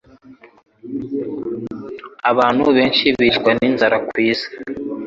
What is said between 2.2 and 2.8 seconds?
Abantu